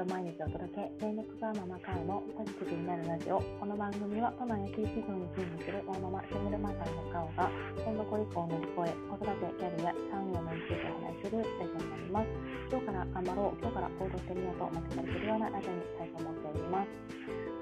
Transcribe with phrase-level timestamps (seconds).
[0.00, 3.40] を毎日お届け、全力がママ会のポジティブになるラジオ。
[3.56, 7.48] この番組は都内 IT 企業に勤務する大ママシングルマザーの顔が、
[7.80, 12.28] 本の子以降を乗り越え、子育て、キャリア、産業のについてお話しするラジオになります。
[12.68, 16.92] 今日から頑張ろう、今日から行動してみようと思ってたりするようなラジオにしたいと思っております。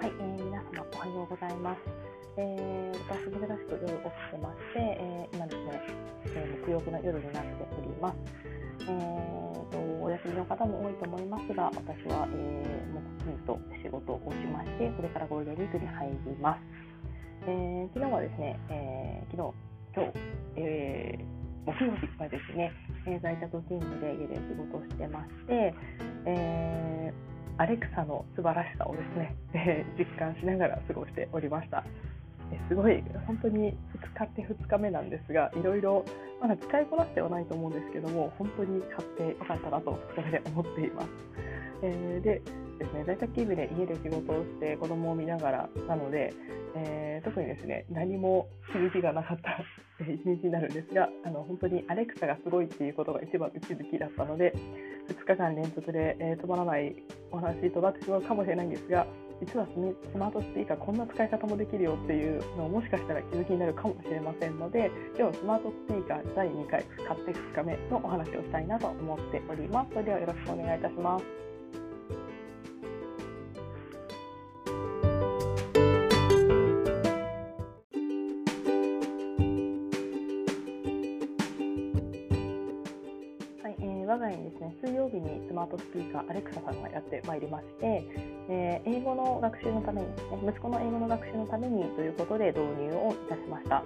[0.03, 2.13] はい、えー、皆様おはようございます。
[2.36, 5.82] えー、私、珍しく夜起きてまして、えー、今ですね、
[6.26, 8.16] えー、木曜日の夜になっております。
[8.80, 16.61] えーと、お休みの方も多いと思いますが、私は、えー、木金と仕事をしまして、これからゴールデンウィークに入ります。
[17.46, 19.54] えー、昨日はですね、えー、昨日、
[19.94, 20.18] 今日、
[20.56, 22.72] えー、木曜日はですね、
[23.06, 25.75] え、在宅勤務で家で仕事をしてまして、
[26.26, 31.84] えー、アレクサの素晴らしさをですね、え、実感しながら過ごしておりました。
[32.69, 33.75] すごい本当に2
[34.14, 36.05] 日って2日目なんですがいろいろ
[36.44, 41.09] まだ使いこなしてはないと思うんですけども本当に買ってよかったなと2日目で思っています。
[41.83, 42.42] えー、で
[42.78, 46.34] ですね在宅勤務で家で仕事をして子供を見ながらなので、
[46.77, 49.65] えー、特にですね何も気づきがなかった
[50.05, 54.53] 一日になるんですがあの本当にアレクサがすごいっていうことが一番の気づきだったので
[55.09, 56.95] 2日間連続で、えー、止まらない
[57.31, 59.06] お話となってしまうかもしれないんですが
[59.41, 69.91] 実はスマートスピーカーこんな使い方もできるよっていうのをもしかしたら気づきになるかもしれませんので今日スマートスピーカー第2回買って2日目のお話をしたいなと思っております。
[69.93, 71.25] それではよろしくお願いいたします。
[84.15, 88.07] 我が家にですね水曜日にスマートスピーカーアレクサさんがやってまいりまして、
[88.49, 93.83] えー、英語の学習のためにですね息子の英語の学習のためにということで導入をいたしました、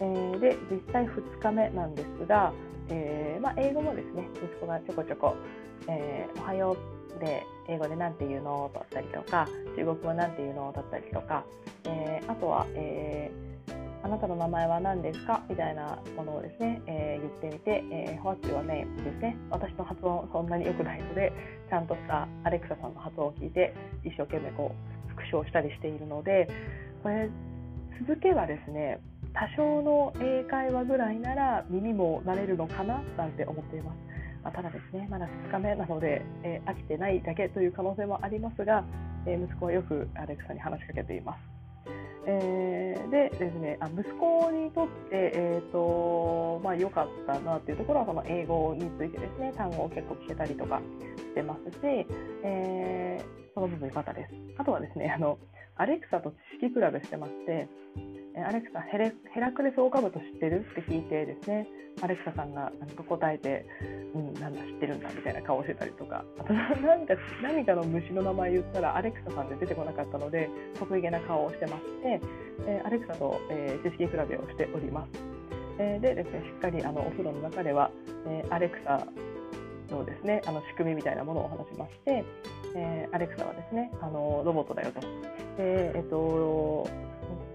[0.00, 2.52] えー、で実際2日目なんですが、
[2.88, 5.34] えー、まあ、英語もですね息子がちょこちょこ、
[5.88, 6.76] えおはよ
[7.16, 11.44] うで英語で何て言うのだったりとか中国語なんて言うのだったりとか、
[11.86, 13.30] えあとは、え
[14.02, 15.42] あなたの名前は何ですか？
[15.48, 19.02] みたいなものをですね、え、言ってみて、えー、What's your name?
[19.02, 19.34] ですね。
[19.48, 21.32] 私の発音そんなに良くないので、
[21.70, 24.74] ちゃんとしたアレクサさんの発音を聞いて、一生懸命こ
[25.06, 26.48] う復唱したりしているので、
[27.02, 27.30] これ、
[28.06, 29.00] 続けばですね、
[29.34, 33.02] 多少の英会話ぐらいなら耳も慣れるのかな？
[33.16, 33.96] なんて思っています。
[34.44, 38.84] まあ、ただですね、まだ2日目なので、えー、飽きてないだけという可能性もありますが、
[39.26, 41.54] え息子はよくアレクサに話しかけています。
[42.26, 50.80] えー、でですねあ息子にとって、えーとまあ、良かったなっていうところはその英語についてですね単語を結構聞けたりとか
[51.18, 52.06] してますし、
[52.42, 53.24] えー、
[53.54, 54.32] その部分良かったです。
[54.58, 55.38] あとはですねあの
[55.76, 57.68] アレクサと知識比べしてまして
[58.36, 60.66] アレクサヘレヘラクレスオオカブト知ってる？
[60.72, 61.68] って聞いてですね
[62.02, 63.64] アレクサさんがなんか答えて、
[64.14, 72.20] うん、なんだ知ってるんだみたいな顔してたりとかあと何か何かの虫の名前言ったらアレクサさんで出てこなかったので得意げな顔をしてまして、
[72.66, 75.08] えアレクサと、えー、知識比べをしております。
[75.78, 77.90] えー、でですねしっかりあのお風呂の中では、
[78.26, 79.06] えアレクサ
[79.90, 82.24] のですねあの仕組みみたいなものをお話しまして、
[82.74, 85.00] えアレクサはですねあのロボットだよと。
[85.00, 86.88] でえっと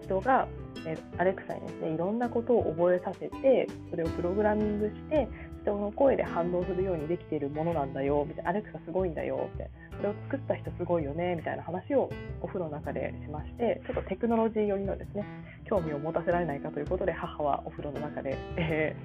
[0.03, 0.47] 人が
[0.85, 5.27] えアレクサにですねいろんなことを覚えさせてそれをプログラミングして
[5.61, 12.09] 人の声で反応するようにできているものなんだよみたいなアレクサすごいんだよってそれを作った人すごいよねみたいな話を
[12.41, 15.25] お風呂の中でしましてちょっとテクノロジー寄りのですね
[15.67, 18.95] 興味を持たせられないかということで母はお風呂の中で、え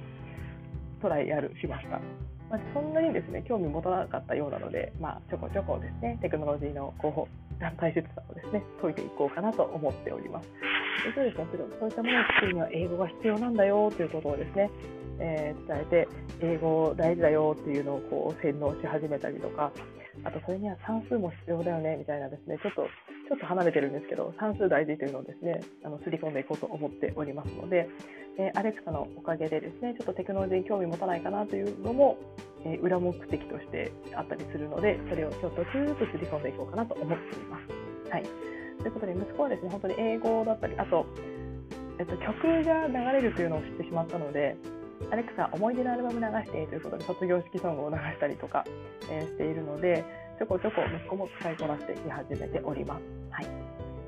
[0.98, 2.00] ー、トライアルしました。
[2.54, 10.48] まあ、そんなにですね興味持たなかったようなので、まあ、ちょこちょこですねテクノロジーのこう大切さをですね解いていこうかなと思っております。
[11.04, 11.46] でそうですね、
[11.80, 14.70] そういったものを作るには英語が必要なんだよということをですね、
[15.18, 16.08] えー、伝えて
[16.40, 19.72] 英語大事だよっていうのをこう洗脳し始めたりとか
[20.22, 22.86] あとそれには算数も必要だよねみたいなですねちょっと
[23.28, 27.88] ちょっと離れてるんですけど算数大事というのをですねあのすり込んでいこうと思っておりますので、
[28.38, 32.18] えー、アレクサのおかげでですねちょっとテクノロジーに興味持たないかなというのも、
[32.64, 38.10] えー、裏目的としてあったりするのでそれをちょっとずつすり込んでいこうかなと思っています。
[38.10, 38.54] はい
[38.84, 41.06] ということで息子はですね本当に英語だったりあと、
[41.98, 44.56] えっと、曲が流れるというのを知ってしまったので
[45.10, 48.64] アレクサ思い出のアルバム流してということで卒業式ソングを流したりとか、
[49.10, 50.04] えー、しているので
[50.38, 53.02] ちょこちょこ息子も使いこなしてき始めております。
[53.30, 53.46] はい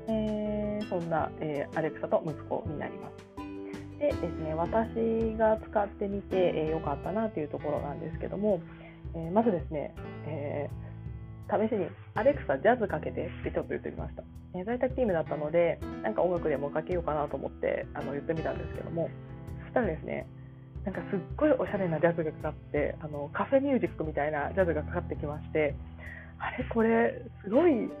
[0.09, 3.27] えー、そんな、えー、アレクサと息子になります。
[3.99, 6.35] でですね、私が使ってみて
[6.69, 8.61] 良、えー、かったなというところなんですけども、
[9.15, 9.95] えー、まずですね、
[10.27, 10.87] えー
[11.49, 14.23] 試しに「アレクサジャズかけて」ってちょっと言ってみました、
[14.53, 19.09] えー、在宅チームだったのでなんか音楽でもかけようかなと思ってあの言ってみたんですけども
[19.63, 20.27] そしたらですね
[20.87, 25.75] なんかすっごいおしゃれなジャズがかかってあのカフェミュージックみたいなジャズがかかってきまして
[26.39, 27.91] あれこれすごい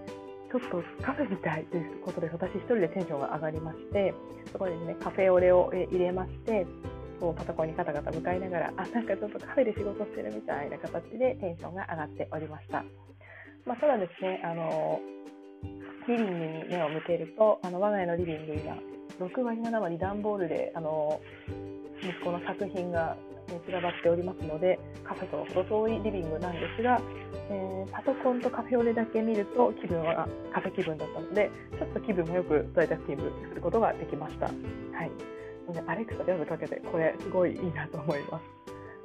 [0.47, 4.13] ちょっとカフェみたいということで私一人でテンションが上がりまして
[4.53, 6.65] そこでねカフェオレを入れまして
[7.19, 12.85] こうパソコンにカタカタ向かいながらあなんかちょっとカフェで仕事してるみたいな形でテンションが上がっておりました、
[13.65, 15.01] まあ、ただですねあの
[16.07, 18.77] リビングに目を向けるとあの我が家のリビング今
[19.19, 21.19] 6割7割段ボールであの
[22.07, 23.17] 息子の作品が
[23.65, 26.99] 散らばっておりますのでカフェと程遠いリビングなんですが、
[27.49, 34.45] えー、パソコンとカフェオレだけ見ると気分はカフェ気分だったのでちょっと気分もよく在宅勤務することができました。
[34.45, 35.11] はい
[35.85, 38.57] アレクサで呼びかけてこれすごいいいなと思います。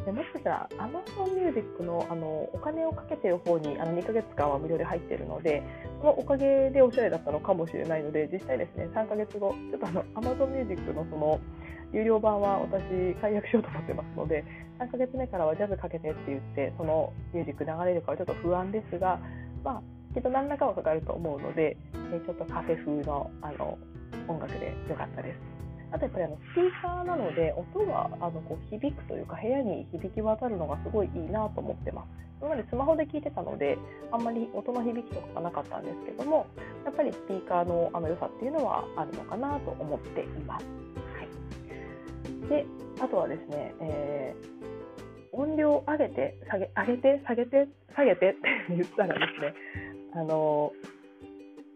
[0.05, 5.63] でもしかしたら Amazon Music のあのお金をかけてる方にあの2ヶ月間は無料で入っているので
[6.01, 11.41] そのおかげでおしゃれだったのかもしれないので実際ですね3ヶ月後ちょっとあの Amazon Music のその
[11.93, 14.45] 有料版は私解約しようと思ってますので
[14.79, 19.21] 3ヶ月目からはジャズかけてって言ってそのミュージック流れるかはちょっと不安ですが
[19.63, 19.83] まあ
[20.15, 21.77] きっと何らかはかかると思うので
[22.13, 23.79] えちょっとカフェ風のあの
[24.29, 25.53] 音楽でよかったです。
[25.93, 32.09] あとやっぱりあのスピーカーなので音があのこう響くというか部屋に響き渡るのがすごいいいなと思ってます。
[32.41, 33.79] 今までスマホで聞いてたので
[34.11, 36.47] あんまり音の響きとかがなかったんですけども
[36.85, 40.67] やっぱりスピーカーのあの良さっていうのはあるのかなと思っています。
[42.49, 42.67] で
[43.01, 48.39] あとはですね、えー、音量上げて下げ上げて下げて下げてって
[48.75, 49.55] 言ったらですね
[50.15, 50.73] あの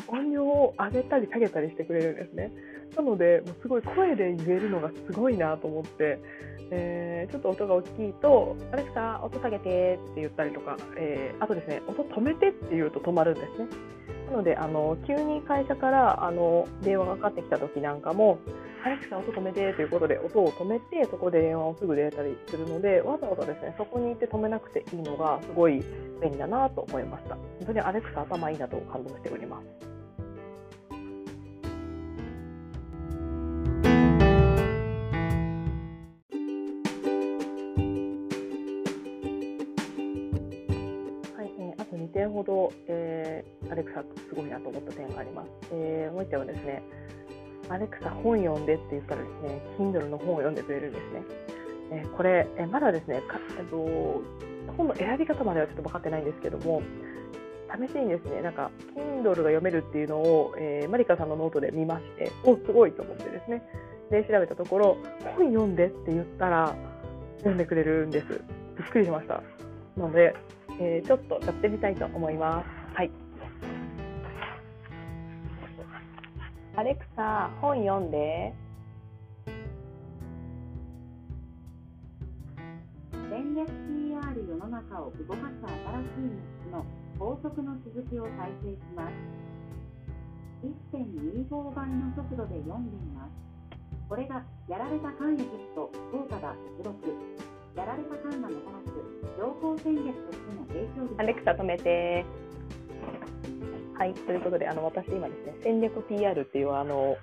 [0.08, 2.52] 音量を上げたり下げたりしてくれるんですね。
[2.96, 6.18] なのでもうすごい声で言えるのがすごいなと思って、
[6.70, 13.66] えー、ちょっと音が大きいと「アレクサ音下げて」って言ったりとか、えー、あとですね音止めてって言うと止まるんですね。
[14.30, 18.38] なのであの急に会社からあの電話がかかってきた時なんかも
[18.86, 25.82] 「アレクサ音止めて」ということで音を止めてそこで電話をすぐ出たりするのでわざわざですねそこにいて止めなくていいのがすごい
[26.22, 27.34] 便利だなと思いました。
[27.34, 29.96] 本当にアレクサ頭いいなと感動しております。
[42.16, 45.48] 点ほど、えー、アレクサすごいなと思った点があります。
[45.70, 46.82] えー、もう一点はですね、
[47.68, 51.22] アレクサ本読んでって言ったらですね、Kindle の本を読んでくれるんですね。
[51.90, 53.76] えー、これ、えまだですねか、えっと、
[54.76, 56.82] 本の選び方まではちょっと分かってないんですけども、
[57.68, 63.62] 試しにですね、なんか、Kindle が読めるっていうのを、えー、マリカさんのノートで見まして、おすごいと思ってですね、
[64.10, 64.96] で、調べたところ、
[65.36, 66.74] 本読んでって言ったら、
[67.38, 68.26] 読んでくれるんです。
[68.78, 69.42] びっくりしました。
[69.96, 70.34] なので、
[70.80, 72.96] えー、ちょっとやってみたいと思います。
[72.96, 73.10] はい。
[76.76, 78.52] アレクサ、本読んで。
[83.30, 86.36] 戦略 PR 世の中を動かす新しい
[86.70, 86.84] 道の
[87.18, 89.12] 法則の続きを再生します。
[90.92, 93.30] 1.25倍の速度で読んでいます。
[94.06, 97.08] これがやられた間エジプト、効果が出力。
[97.74, 98.92] やられたカンナのタラス
[99.38, 102.26] 情報戦略としての影響力アレクサ止めて
[103.98, 107.16] はいということであの私今ですね戦略 PR っていうあの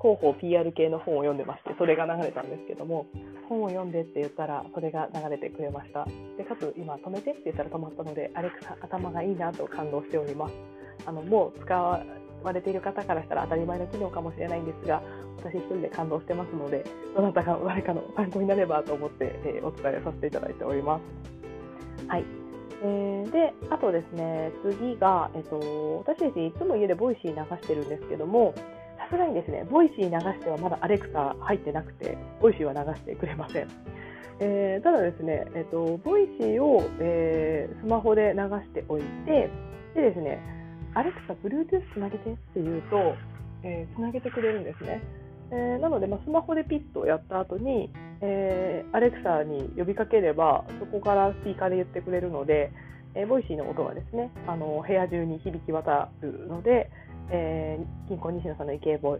[0.00, 3.06] 広報 PR 系の本を読んでましてそれが流れたんですけども
[3.48, 6.06] 本を読んでって言ったらそれが流れてくれました。
[6.36, 10.54] でかつ今止めてって言ったら止まったのでアレクサ頭がいいなと感動しております。
[11.04, 12.02] あのもう使わ
[12.52, 15.02] れている方からしたら当たり前の機能かもしれないんですが
[15.38, 22.08] 私一人で感動してますのでどなたが誰かの参考になればと思って、えー、お伝えさせていただいております。
[22.08, 22.45] はい。
[22.82, 28.54] えー、であとですね次が、えっと、私ですねいつも家で Voicy 流してるんですけども
[28.98, 33.68] さすがにですね Voicy 流してはまだアレクサ入ってなくて Voicy は流してくれません。
[34.38, 39.50] えー、ただですね、えっと、 Voicy を、えー、スマホで流しておいて
[39.94, 40.42] でですね
[40.94, 43.14] アレクサ Bluetooth つなげてって言うと、
[43.62, 45.02] えー、つなげてくれるんですね。
[45.50, 52.72] えー、なので、まあ、スマホでピッとやった後に、えー、アレクサに呼びかければそこからスピーカーで言ってくれるので、
[53.14, 56.90] えー、 Voicy の音がですねあの部屋中に響き渡るので、
[57.30, 59.16] えー、キンコン西野さんのイケボ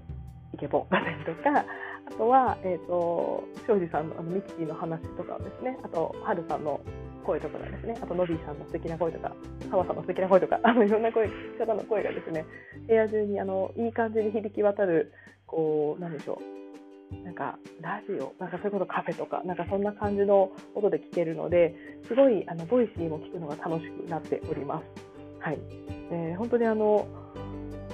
[0.55, 1.65] イケボだったりとか
[2.09, 6.81] あとは、えーと、庄司さんのあのミキティの話とかですねあとハルさんの
[7.25, 9.35] 声とかがですねあとノビーさんの素敵な声とか
[9.69, 12.47] 澤さんの素敵な声とかあのいろんな声方の声がですね
[12.87, 15.13] 部屋中にあのいい感じに響き渡る
[15.47, 16.66] こう、なんでしょう。
[17.25, 21.75] なんかラジオ、なんかそういうことカフェとか、なんかそんな感じの音で聞けるので、
[22.09, 24.85] すごいあの Voicy も聞くのが楽しくなっております。
[25.41, 25.59] はい。
[26.11, 27.07] えー、本当にあの、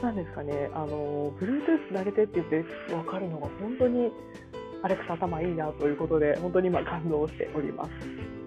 [0.02, 4.10] なんですかね、あの、Bluetooth 投げてって言って分かるのが本当に
[4.82, 8.41] アレクサ頭いいなということで、本当に今感動しております。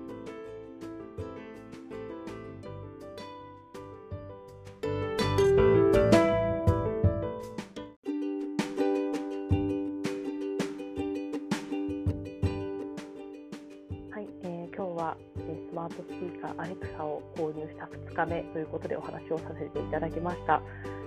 [15.85, 20.59] マートスピーカーアレクサを購入した2日目ということでお話をさせていただきました。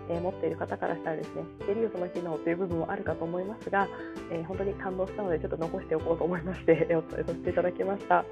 [0.08, 3.88] えー、持っている方からしたらですね、知ってるよその機能という部分もあるかと思いますが、
[4.30, 8.14] えー、本当に感動したのでちょっと残しておこうと思いまして、 お伝えさせていただきました。
[8.14, 8.24] やっ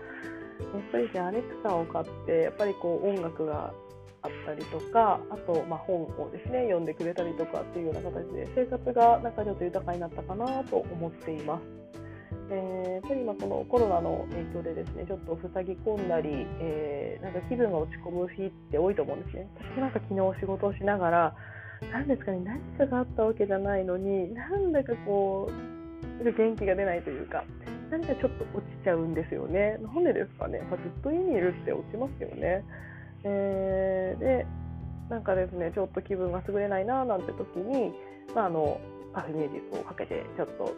[0.92, 3.74] ぱりですね、アレクサを買って、やっぱりこう音楽が
[4.22, 11.86] あったりとか、あとま本をですね、読んでくれたりとかっていうような形で、生活がなんかちょっと豊かになったかなと思っています。
[12.48, 19.48] えー、やっぱり今このコロナの影響でですねちょっと塞ぎ込んだり、えー、なんか気分が落ち込む日って多いと思うんですね。
[19.74, 21.34] 私なんか昨日仕事をしながら
[21.92, 27.44] 何ですかね何かがあったわけじゃないのになんだかこう元気が出ないというか
[27.90, 29.78] 何かちょっと落ちちゃうんですよね。
[29.82, 32.64] なんでですかね、まあ、ずっと家にいるって落ちますよね。
[33.24, 34.46] えー、で
[35.08, 37.92] なんかですねちょっと気分が優れないななんて時に、
[38.34, 38.80] まあ、あの
[39.12, 40.74] パフミュージックをかけてちょっと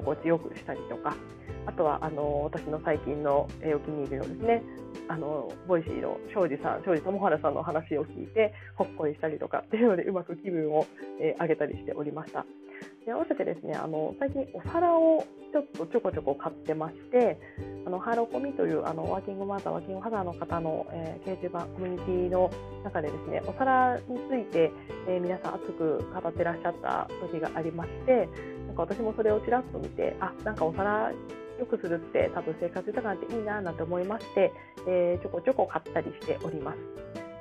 [0.00, 1.14] 心地よくしたりとか
[1.66, 4.62] あとはあの私の最近の、え、お気に入りのですね
[5.08, 10.86] あの Voicy の庄司さん庄司智春さんの話を聞いてほっこりしたりとかっていうのでうまく気分を、
[11.20, 12.44] えー、上げたりしておりました。
[13.04, 17.38] で合わせてですねあの最近お皿をちょっとちょこちょこ買ってまして
[17.86, 22.50] あのハロコミというあのワーキングマザーワーキングファザーの方の、えー、掲示板コミュニティの
[22.84, 24.70] 中でですねお皿について、
[25.08, 28.28] えー、皆さん熱く語ってらっしゃった時がありまして
[28.86, 31.12] か私もそれをちらっと見てあなんかお皿
[31.58, 34.52] よくするって多分生活豊かになっていいななんて思いまして、
[34.88, 36.78] えー、ちょこちょこ買ったりしております。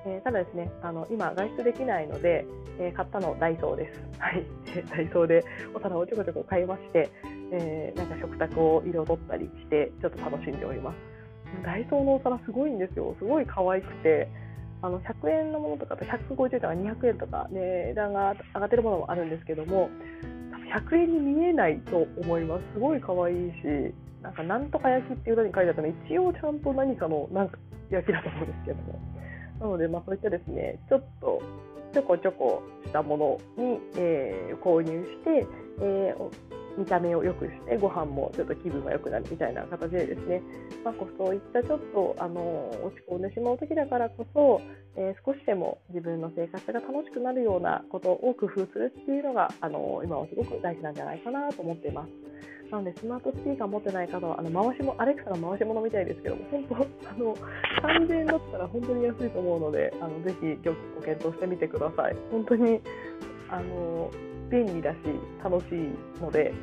[0.05, 2.45] えー、ただですね、あの今外出できないので、
[2.79, 4.01] えー、買ったのダイソーです。
[4.19, 4.45] はい、
[4.89, 5.43] ダイソーで
[5.73, 7.09] お皿をちょこちょこ買いまして、
[7.51, 10.97] えー、なんか食卓を彩ったりしてちょっと楽しんでおります。
[11.63, 13.15] ダイソーのお皿すごいんですよ。
[13.19, 14.27] すごい可愛くて、
[14.81, 19.89] あの100円のものとかと150円とか200円とか、値段が上がってるものもあるんですけども、
[20.69, 22.63] 100円に見えないと思います。
[22.73, 27.57] すごい可愛いし、なんかなんとか焼きっていう裏に書いてあったの一応ちゃんと何かのなんか
[27.89, 28.99] 焼きだと思うんですけども。
[29.59, 31.41] なので、まあ、そういったですね、ちょっと
[31.93, 33.17] ちょこちょこしたも
[33.57, 35.45] のに、えー、購入して、
[35.81, 40.41] えー、見た目を良くしてご飯もちょっと気分が良くなるみたいな形でですね、
[40.83, 44.61] まあ、そういったちょっとあの落ち込んでしまう時だからこそ、
[44.95, 52.09] えー、少しでも自分の生活が楽しくなるようなことを工夫するっていうのがあの今はすごく大事なんじゃないかなと思っています。
[52.71, 57.35] なのでスマートスピーカー持ってない方はあの回しもアレクサの回し物みたいですけども本当あの
[58.05, 60.55] 3000円だったら本当に安いと思うのであのぜひ
[60.95, 62.15] ご検討してみてください。
[62.31, 62.79] 本当に
[63.49, 64.11] あの
[64.49, 64.97] 便利だし
[65.43, 66.53] 楽しいので、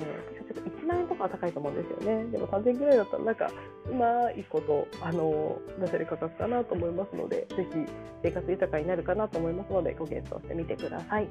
[0.00, 2.24] えー、ちょっと1万円とかは高いと思うんですよね。
[2.30, 3.50] でも3000円ぐらいだったらなんか
[3.90, 7.86] うまいことあの出せる価格かなと思いますのでぜひ
[8.22, 11.28] 生活豊かになるかなと思いますのでご検討してみてください。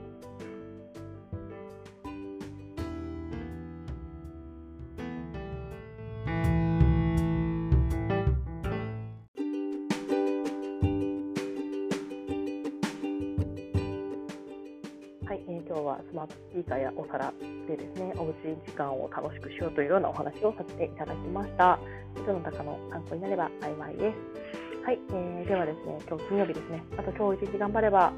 [15.74, 17.34] 今日はスマートスピーカーやお皿
[17.68, 21.80] でですね、おうち時間を楽しくしようというようなお話をさせていただきました。
[22.28, 24.86] どなたかの参考になれば幸いです。
[24.86, 28.14] はい、えー、ではですね、今日金曜日ですね、あと今日一日頑張れば、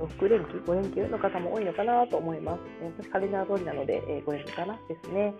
[0.00, 2.60] 6連休、5連休の方も多いのかなと思います。
[2.82, 5.32] え私、カレンダー通りなので、えー、5連休かなですね。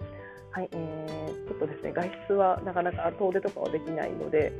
[0.52, 4.52] はい、えー、ちょっとですね、外出はなかなか遠出とかはできないので、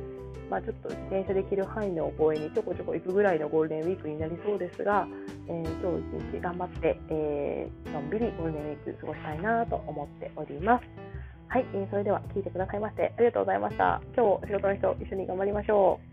[0.49, 5.07] まあ、ちょっと自転車できる範囲の公園にちょこちょこ行くぐらいのゴールデンウィークになりそうですが、
[5.47, 10.85] えー、今日一日頑張って、えー、のんびりゴールデンウィーク過ごしたいなと思っております。
[11.47, 14.01] はい、えー、それでは聞いてくださいましてありがとうございました。
[14.15, 16.10] 今日仕事の人一緒に頑張りましょう。